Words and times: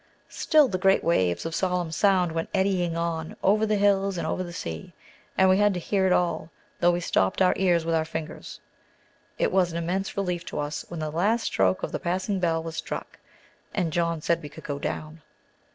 Still 0.29 0.67
the 0.67 0.79
great 0.79 1.03
waves 1.03 1.45
of 1.45 1.53
solemn 1.53 1.91
sound 1.91 2.31
went 2.31 2.49
eddying 2.55 2.97
on, 2.97 3.35
over 3.43 3.67
the 3.67 3.75
hills 3.75 4.17
and 4.17 4.25
over 4.25 4.41
the 4.43 4.51
sea, 4.51 4.93
and 5.37 5.47
we 5.47 5.59
had 5.59 5.75
to 5.75 5.79
hear 5.79 6.07
it 6.07 6.11
all, 6.11 6.49
though 6.79 6.91
we 6.93 6.99
stopped 6.99 7.39
our 7.39 7.53
ears 7.55 7.85
with 7.85 7.93
our 7.93 8.03
fingers. 8.03 8.59
It 9.37 9.51
was 9.51 9.71
an 9.71 9.77
immense 9.77 10.17
relief 10.17 10.43
to 10.45 10.57
us 10.59 10.83
when 10.87 11.01
the 11.01 11.11
last 11.11 11.43
stroke 11.43 11.83
of 11.83 11.91
the 11.91 11.99
passing 11.99 12.39
bell 12.39 12.63
was 12.63 12.77
struck, 12.77 13.19
and 13.75 13.93
John 13.93 14.21
said 14.21 14.41
we 14.41 14.49
could 14.49 14.63
go 14.63 14.79
down. 14.79 15.21